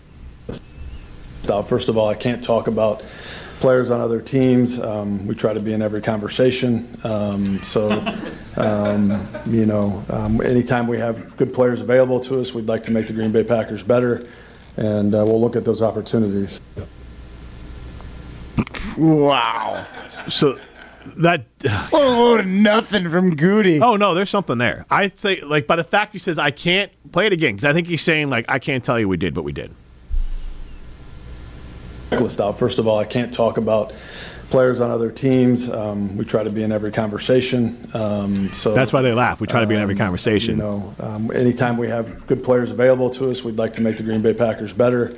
[1.45, 1.69] Stuff.
[1.69, 3.01] First of all, I can't talk about
[3.60, 4.79] players on other teams.
[4.79, 6.89] Um, we try to be in every conversation.
[7.03, 7.91] Um, so,
[8.58, 12.91] um, you know, um, anytime we have good players available to us, we'd like to
[12.91, 14.27] make the Green Bay Packers better,
[14.75, 16.60] and uh, we'll look at those opportunities.
[18.97, 19.86] Wow.
[20.27, 20.58] So
[21.17, 21.45] that
[21.93, 23.84] oh, a nothing from Gutey.
[23.84, 24.88] oh no, there's something there.
[24.89, 27.73] I say like by the fact he says I can't play it again because I
[27.73, 29.71] think he's saying like I can't tell you we did, but we did.
[32.17, 32.58] Checklist out.
[32.58, 33.93] First of all, I can't talk about
[34.49, 35.69] players on other teams.
[35.69, 37.89] Um, we try to be in every conversation.
[37.93, 39.41] Um, so That's why they laugh.
[39.41, 40.58] We try to be in every Um, conversation.
[40.58, 43.97] You know, um, anytime we have good players available to us, we'd like to make
[43.97, 45.15] the Green Bay Packers better,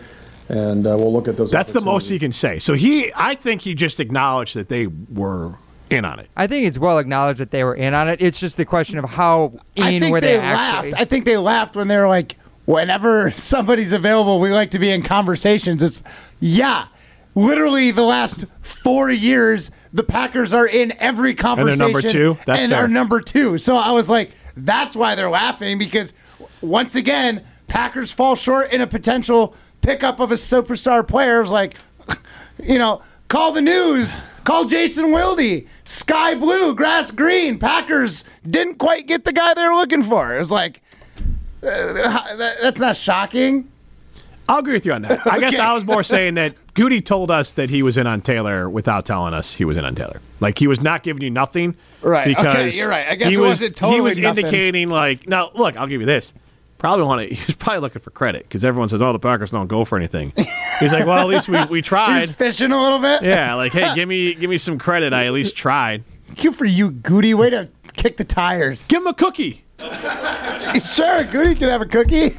[0.50, 1.52] and uh, we'll look at those.
[1.52, 2.60] That's the most he can say.
[2.60, 5.56] So he, I think he just acknowledged that they were
[5.90, 6.30] in on it.
[6.36, 8.22] I think it's well acknowledged that they were in on it.
[8.22, 10.86] It's just the question of how I in think were they, they, laughed.
[10.86, 10.94] actually.
[10.96, 14.92] I think they laughed when they were like, whenever somebody's available, we like to be
[14.92, 15.82] in conversations.
[15.82, 16.04] It's,
[16.40, 16.88] yeah.
[17.34, 21.84] Literally, the last four years, the Packers are in every conversation.
[21.84, 22.38] And number two?
[22.48, 22.86] That's and fair.
[22.86, 23.60] are number two.
[23.60, 26.14] So I was like, that's why they're laughing because
[26.62, 31.40] once again, Packers fall short in a potential pickup of a superstar player.
[31.42, 31.76] It's like,
[32.64, 34.22] you know, call the news.
[34.44, 35.64] Call Jason Wilde.
[35.84, 37.60] Sky blue, grass green.
[37.60, 40.36] Packers didn't quite get the guy they were looking for.
[40.36, 40.82] It was like,
[41.63, 43.70] Uh, that's not shocking.
[44.50, 45.28] I'll agree with you on that.
[45.28, 48.22] I guess I was more saying that Gutey told us that he was in on
[48.22, 50.22] Taylor without telling us he was in on Taylor.
[50.39, 51.76] Like he was not giving you nothing.
[52.02, 52.28] Right.
[52.28, 53.08] Because Okay, you're right.
[53.08, 54.46] I guess he was, wasn't totally He was nothing.
[54.46, 56.34] indicating like, now look, I'll give you this.
[56.78, 57.36] Probably want to.
[57.36, 59.98] He was probably looking for credit because everyone says, "Oh, the Packers don't go for
[59.98, 60.32] anything."
[60.80, 63.24] He's like, "Well, at least we, we tried." He's tried." fishing a little bit.
[63.24, 65.12] Yeah, like, hey, give me give me some credit.
[65.12, 66.04] I at least tried.
[66.36, 67.34] Good for you, Gutey.
[67.34, 68.86] Way to kick the tires.
[68.86, 69.63] Give him a cookie.
[69.80, 72.38] sure, Gutey can have a cookie.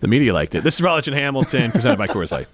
[0.00, 0.64] The media liked it.
[0.64, 2.48] This is Rutledge and Hamilton, presented by Coors Light.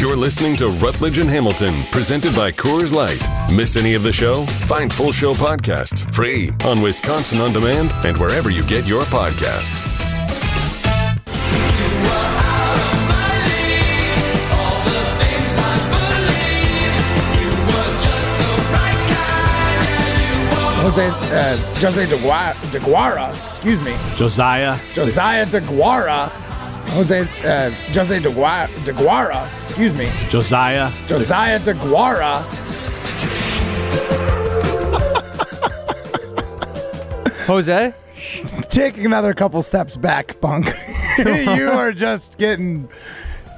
[0.00, 3.20] You're listening to Rutledge and Hamilton, presented by Coors Light.
[3.52, 4.44] Miss any of the show?
[4.66, 10.03] Find full show podcasts free on Wisconsin On Demand and wherever you get your podcasts.
[20.84, 23.96] Jose, uh, Jose DeGuara, DeGuara, excuse me.
[24.16, 24.78] Josiah.
[24.92, 26.28] Josiah DeGuara.
[26.90, 30.10] Jose, uh, Jose DeGuara, DeGuara, excuse me.
[30.28, 30.92] Josiah.
[31.06, 32.42] Josiah DeGuara.
[37.46, 37.94] Jose?
[38.68, 40.66] Taking another couple steps back, Bunk.
[41.18, 42.90] you are just getting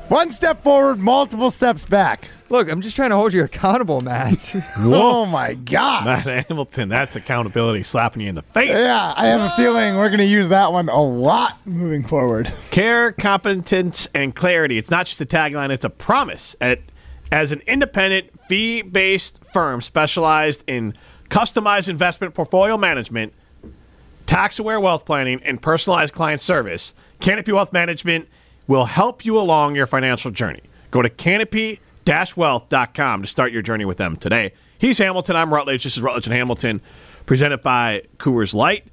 [0.06, 2.30] one step forward, multiple steps back.
[2.48, 4.54] Look, I'm just trying to hold you accountable, Matt.
[4.78, 6.04] Oh my God.
[6.04, 8.70] Matt Hamilton, that's accountability slapping you in the face.
[8.70, 12.52] Yeah, I have a feeling we're going to use that one a lot moving forward.
[12.70, 14.78] Care, competence, and clarity.
[14.78, 16.54] It's not just a tagline, it's a promise.
[16.60, 16.80] At,
[17.32, 20.94] as an independent, fee based firm specialized in
[21.30, 23.32] customized investment portfolio management,
[24.26, 28.28] tax aware wealth planning, and personalized client service, Canopy Wealth Management
[28.68, 30.62] will help you along your financial journey.
[30.90, 34.52] Go to canopy wealth.com to start your journey with them today.
[34.78, 35.36] He's Hamilton.
[35.36, 35.82] I'm Rutledge.
[35.84, 36.80] This is Rutledge and Hamilton,
[37.24, 38.86] presented by Coors Light.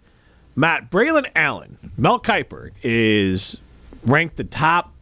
[0.56, 3.58] Matt Braylon Allen, Mel Kiper is
[4.06, 4.94] ranked the top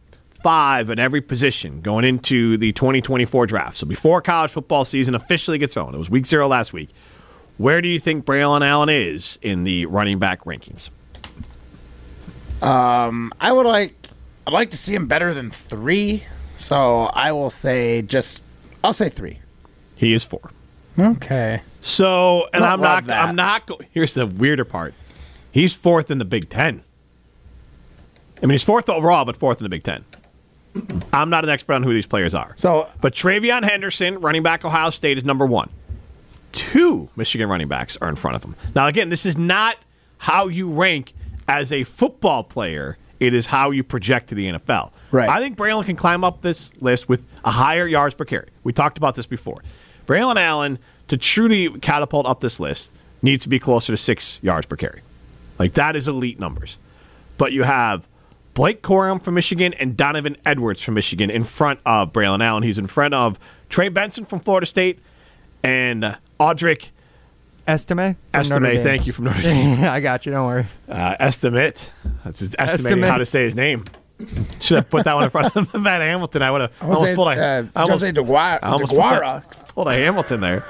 [0.42, 3.76] five at every position going into the 2024 draft.
[3.76, 6.90] So before college football season officially gets on, it was week zero last week.
[7.58, 10.90] Where do you think Braylon Allen is in the running back rankings?
[12.62, 13.94] Um, I would like,
[14.46, 16.24] I'd like to see him better than three.
[16.56, 18.42] So I will say just,
[18.84, 19.38] I'll say three.
[19.96, 20.50] He is four.
[20.98, 21.62] Okay.
[21.80, 23.28] So, and Don't I'm love not, that.
[23.28, 23.66] I'm not.
[23.66, 24.94] Go- Here's the weirder part.
[25.50, 26.82] He's fourth in the Big Ten.
[28.42, 30.04] I mean, he's fourth overall, but fourth in the Big Ten.
[31.12, 32.52] I'm not an expert on who these players are.
[32.56, 35.68] So, but TreVeyon Henderson, running back Ohio State, is number one.
[36.52, 38.56] Two Michigan running backs are in front of him.
[38.74, 39.76] Now, again, this is not
[40.18, 41.14] how you rank
[41.48, 42.96] as a football player.
[43.20, 44.90] It is how you project to the NFL.
[45.12, 45.28] Right.
[45.28, 48.48] I think Braylon can climb up this list with a higher yards per carry.
[48.64, 49.62] We talked about this before.
[50.06, 54.66] Braylon Allen, to truly catapult up this list, needs to be closer to six yards
[54.66, 55.02] per carry.
[55.58, 56.78] Like that is elite numbers.
[57.38, 58.08] But you have
[58.54, 62.62] Blake Corum from Michigan and Donovan Edwards from Michigan in front of Braylon Allen.
[62.62, 64.98] He's in front of Trey Benson from Florida State
[65.62, 66.88] and uh, Audric
[67.68, 68.16] Estime?
[68.32, 68.82] from Estime.
[68.82, 69.84] Thank you from Notre Dame.
[69.84, 70.32] I got you.
[70.32, 70.66] Don't worry.
[70.88, 71.92] uh, Estimate.
[72.24, 73.10] That's his estimating Estimate.
[73.10, 73.84] how to say his name.
[74.60, 76.42] Should have put that one in front of Matt Hamilton.
[76.42, 78.58] I would have almost Jose, pulled a, uh, I almost, Jose DeGuara.
[78.62, 79.68] I almost DeGuara.
[79.74, 80.64] pulled a Hamilton there.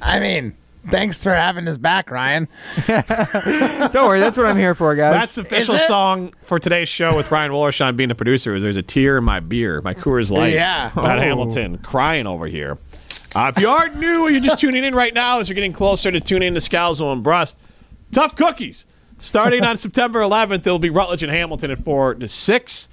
[0.00, 0.56] I mean,
[0.90, 2.48] thanks for having his back, Ryan.
[2.86, 4.20] Don't worry.
[4.20, 5.20] That's what I'm here for, guys.
[5.20, 8.58] That's the official song for today's show with Ryan Wollersheim being the producer.
[8.60, 10.54] There's a tear in my beer, my Coors Light.
[10.54, 10.90] Yeah.
[10.96, 11.22] Matt Oh.
[11.22, 12.78] Hamilton crying over here.
[13.34, 15.72] Uh, if you aren't new or you're just tuning in right now, as you're getting
[15.72, 17.58] closer to tuning in to Scalzo and Brust,
[18.12, 18.86] tough cookies.
[19.18, 22.88] Starting on September 11th, it'll be Rutledge and Hamilton at four to six.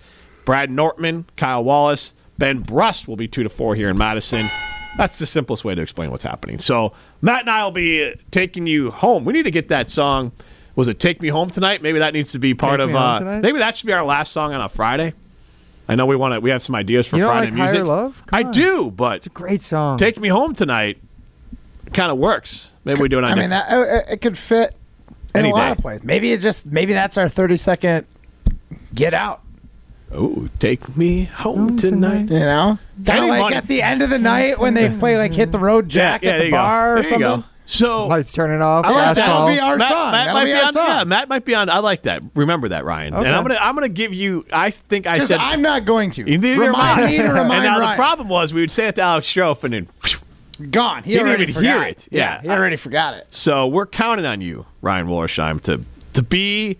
[0.46, 4.50] Brad Nortman, Kyle Wallace, Ben Brust will be two to four here in Madison.
[4.98, 6.60] That's the simplest way to explain what's happening.
[6.60, 9.26] So Matt and I will be uh, taking you home.
[9.26, 10.32] We need to get that song.
[10.76, 11.82] Was it "Take Me Home Tonight"?
[11.82, 12.90] Maybe that needs to be part Take of.
[12.90, 13.40] Me Uh, Tonight?
[13.42, 15.14] maybe that should be our last song on a Friday.
[15.88, 16.40] I know we want to.
[16.40, 17.76] We have some ideas for You don't Friday like music.
[17.78, 18.24] Higher Love?
[18.26, 18.52] Come I on.
[18.52, 19.98] do, but It's a great song.
[19.98, 20.98] "Take Me Home Tonight"
[21.94, 22.74] kind of works.
[22.86, 23.32] Maybe we do it on.
[23.32, 24.76] I mean, that, uh, it could fit
[25.36, 25.72] in Any a lot day.
[25.74, 26.04] of places.
[26.06, 28.06] Maybe it just maybe that's our thirty second
[28.96, 29.43] get out.
[30.14, 32.30] Oh, take me home tonight.
[32.30, 33.56] You know, kind of like money.
[33.56, 36.30] at the end of the night when they play like "Hit the Road Jack" yeah,
[36.30, 36.58] at there the you go.
[36.58, 37.42] bar or There you something.
[37.42, 37.44] go.
[37.66, 38.84] So Lights turning off.
[38.84, 39.26] I like last that.
[39.28, 39.46] call.
[39.48, 40.12] That'll be our Matt, song.
[40.12, 40.74] Matt That'll might be be our on.
[40.74, 40.88] song.
[40.88, 41.70] Yeah, Matt might be on.
[41.70, 42.22] I like that.
[42.36, 43.14] Remember that, Ryan.
[43.14, 43.26] Okay.
[43.26, 44.46] And I'm gonna I'm gonna give you.
[44.52, 46.24] I think I said I'm not going to.
[46.26, 47.92] Neither am remind me to remind and now Ryan.
[47.92, 49.88] the problem was we would say it to Alex Strofe and then.
[50.70, 51.04] Gone.
[51.04, 51.80] He, He didn't already even forgot.
[51.82, 52.08] hear it.
[52.12, 52.42] Yeah.
[52.42, 53.26] he already forgot it.
[53.32, 55.84] So we're counting on you, Ryan Wollersheim, to
[56.14, 56.78] to be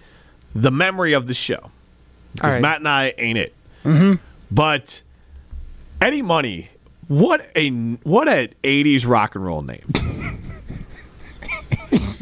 [0.54, 1.72] the memory of the show.
[2.34, 2.62] Because right.
[2.62, 3.54] Matt and I ain't it.
[3.84, 4.16] Mm-hmm.
[4.52, 5.02] But
[6.02, 6.70] Eddie Money,
[7.08, 7.70] what a
[8.04, 9.84] what an '80s rock and roll name.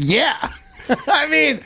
[0.02, 0.54] Yeah.
[1.08, 1.64] I mean,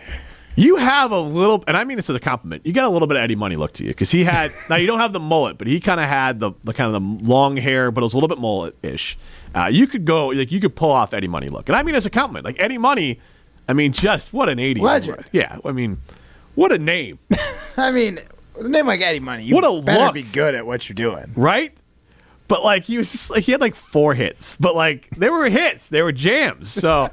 [0.58, 2.66] You have a little, and I mean this as a compliment.
[2.66, 4.54] You got a little bit of Eddie Money look to you because he had.
[4.70, 7.02] now you don't have the mullet, but he kind of had the, the kind of
[7.02, 9.18] the long hair, but it was a little bit mullet ish.
[9.54, 11.96] Uh, you could go like you could pull off Eddie Money look, and I mean
[11.96, 12.46] as a compliment.
[12.46, 13.20] Like Eddie Money,
[13.68, 15.26] I mean just what an '80s Legend.
[15.32, 15.98] Yeah, I mean
[16.56, 17.20] what a name,
[17.76, 18.20] I mean,
[18.58, 20.94] with a name like Eddie Money, you What a better be good at what you're
[20.96, 21.32] doing.
[21.36, 21.76] right?
[22.48, 25.50] But like he was just like he had like four hits, but like they were
[25.50, 26.72] hits, they were jams.
[26.72, 27.10] So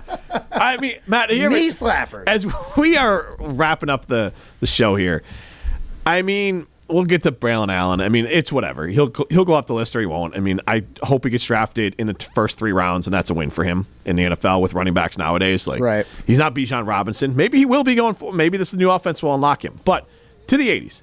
[0.52, 2.24] I mean, Matt, you ever- Knee slapper.
[2.26, 5.22] as we are wrapping up the the show here,
[6.04, 8.02] I mean, we'll get to Braylon Allen.
[8.02, 8.86] I mean, it's whatever.
[8.88, 10.36] He'll he'll go up the list or he won't.
[10.36, 13.30] I mean, I hope he gets drafted in the t- first three rounds, and that's
[13.30, 15.66] a win for him in the NFL with running backs nowadays.
[15.66, 16.06] Like, Right.
[16.26, 17.34] He's not Bijan Robinson.
[17.36, 18.34] Maybe he will be going for.
[18.34, 19.80] Maybe this new offense will unlock him.
[19.86, 20.06] But
[20.48, 21.00] to the '80s,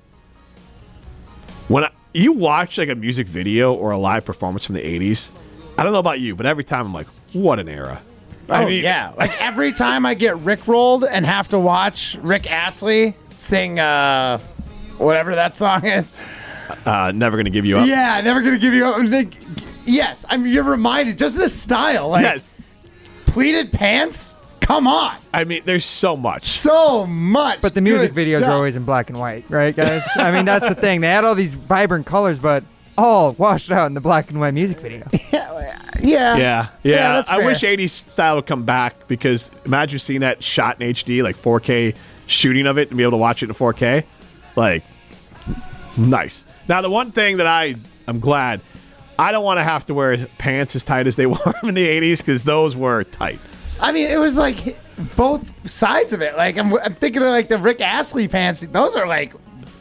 [1.69, 5.31] when I, you watch like a music video or a live performance from the '80s,
[5.77, 8.01] I don't know about you, but every time I'm like, what an era.
[8.49, 13.15] Oh yeah, like every time I get Rick rolled and have to watch Rick Astley
[13.37, 14.39] sing uh,
[14.97, 16.13] whatever that song is.
[16.85, 17.87] Uh, never gonna give you up.
[17.87, 19.01] Yeah, never gonna give you up.
[19.09, 19.33] Like,
[19.89, 22.49] Yes, I mean you're reminded just the style, like yes.
[23.25, 24.35] pleated pants.
[24.69, 26.43] Come on, I mean, there's so much.
[26.43, 27.59] so much.
[27.59, 28.51] But the music good videos stuff.
[28.51, 30.07] are always in black and white, right, guys?
[30.15, 31.01] I mean, that's the thing.
[31.01, 32.63] They had all these vibrant colors, but
[32.95, 35.07] all washed out in the black and white music video.
[35.31, 37.13] yeah, Yeah, yeah.
[37.13, 41.23] that's I wish 80s style would come back because imagine seeing that shot in HD,
[41.23, 41.95] like 4K
[42.27, 44.03] shooting of it, and be able to watch it in 4K.
[44.55, 44.83] Like,
[45.97, 46.45] nice.
[46.67, 47.75] Now, the one thing that I
[48.07, 48.61] I'm glad
[49.17, 51.87] I don't want to have to wear pants as tight as they were in the
[51.87, 53.39] 80s because those were tight.
[53.89, 54.77] I mean, it was like
[55.17, 56.37] both sides of it.
[56.37, 58.59] Like I'm, I'm thinking of like the Rick Astley pants.
[58.61, 59.33] Those are like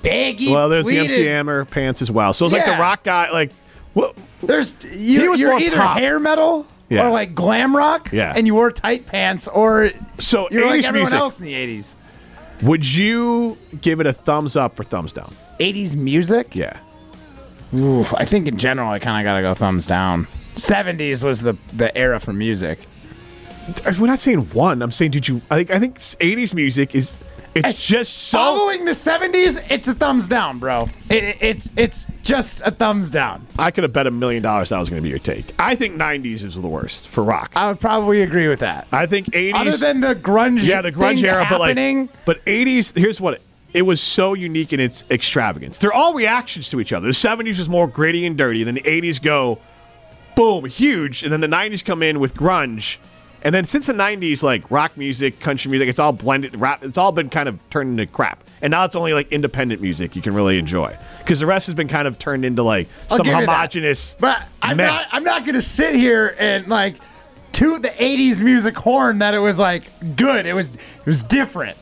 [0.02, 0.50] baggy.
[0.50, 1.10] Well, there's pleated.
[1.10, 2.32] the MC Hammer pants as well.
[2.32, 3.52] So it's like the rock guy, like,
[3.94, 4.16] what?
[4.42, 5.98] There's He you, was you're more either pop.
[5.98, 7.06] hair metal Yeah.
[7.06, 8.10] or like glam rock.
[8.12, 8.32] Yeah.
[8.36, 11.18] and you wore tight pants, or So you're like everyone music.
[11.18, 11.94] else in the '80s.
[12.62, 15.34] Would you give it a thumbs up or thumbs down?
[15.60, 16.54] '80s music.
[16.56, 16.78] Yeah.
[17.74, 20.26] Ooh, I think in general, I kind of gotta go thumbs down.
[20.56, 22.78] '70s was the the era for music.
[23.98, 24.82] We're not saying one.
[24.82, 25.40] I'm saying, did you?
[25.50, 27.16] I think I think 80s music is.
[27.54, 28.38] It's just so.
[28.38, 30.88] Following the '70s, it's a thumbs down, bro.
[31.08, 33.46] It, it- it's it's just a thumbs down.
[33.58, 35.54] I could have bet a million dollars that was going to be your take.
[35.58, 37.50] I think 90s is the worst for rock.
[37.56, 38.86] I would probably agree with that.
[38.92, 39.54] I think 80s.
[39.54, 41.74] Other than the grunge, yeah, the grunge thing era, but like,
[42.26, 42.96] but 80s.
[42.96, 43.42] Here's what it,
[43.74, 45.78] it was so unique in its extravagance.
[45.78, 47.06] They're all reactions to each other.
[47.06, 48.62] The 70s was more gritty and dirty.
[48.62, 49.58] Then the 80s go,
[50.36, 52.98] boom, huge, and then the 90s come in with grunge.
[53.42, 56.56] And then since the 90s, like rock music, country music, it's all blended.
[56.56, 58.42] Rap, it's all been kind of turned into crap.
[58.60, 61.74] And now it's only like independent music you can really enjoy because the rest has
[61.76, 63.52] been kind of turned into like I'll some give you that.
[63.52, 64.16] homogenous.
[64.18, 64.86] But I'm meh.
[64.86, 65.06] not.
[65.12, 66.96] I'm not going to sit here and like
[67.52, 69.84] toot the '80s music horn that it was like
[70.16, 70.44] good.
[70.46, 70.74] It was.
[70.74, 71.76] It was different.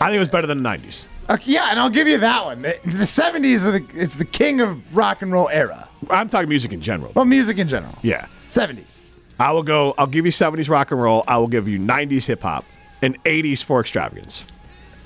[0.00, 1.04] I think it was better than the 90s.
[1.30, 2.62] Okay, uh, yeah, and I'll give you that one.
[2.62, 3.86] The, the '70s are the.
[3.94, 5.88] It's the king of rock and roll era.
[6.10, 7.12] I'm talking music in general.
[7.14, 7.94] Well, music in general.
[8.02, 8.26] Yeah.
[8.48, 9.02] '70s.
[9.38, 9.94] I will go.
[9.98, 11.22] I'll give you 70s rock and roll.
[11.28, 12.64] I will give you 90s hip hop
[13.02, 14.44] and 80s for extravagance.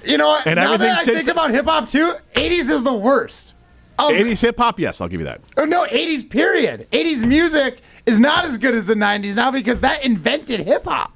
[0.05, 0.47] You know what?
[0.47, 3.55] And now everything that I think about hip hop too, '80s is the worst.
[3.99, 5.43] Oh, 80s hip hop, yes, I'll give you that.
[5.59, 6.87] oh, no, '80s period.
[6.91, 11.13] '80s music is not as good as the '90s now because that invented hip hop.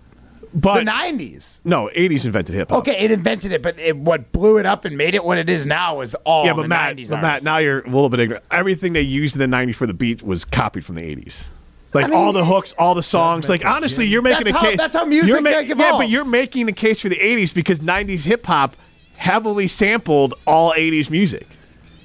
[0.52, 1.60] But The '90s.
[1.64, 2.80] no, 80s invented hip hop.
[2.80, 5.48] Okay, it invented it, but it, what blew it up and made it what it
[5.48, 8.10] is now was all Yeah, the but Matt, 90s but Matt, now you're a little
[8.10, 8.44] bit ignorant.
[8.50, 11.48] Everything they used in the 90s for the beat was copied from the 80s.
[11.94, 13.48] Like I mean, all the hooks, all the songs.
[13.48, 14.76] Like honestly, you're making That's a how- case.
[14.76, 17.80] that's how music, you're like, Yeah, but you're making the case for the 80s because
[17.80, 18.76] 90s hip hop
[19.16, 21.46] heavily sampled all 80s music.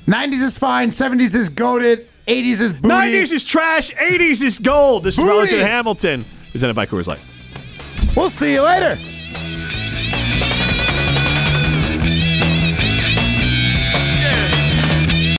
[0.07, 2.87] 90s is fine, 70s is goaded, 80s is booty.
[2.93, 5.03] 90s is trash, 80s is gold.
[5.03, 5.29] This is Booty.
[5.29, 7.19] Relative Hamilton, presented by Coors Light.
[8.15, 8.97] We'll see you later.